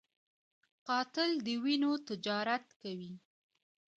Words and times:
قاتل 0.87 1.31
د 1.45 1.47
وینو 1.63 1.91
تجارت 2.07 2.65
کوي 2.81 3.13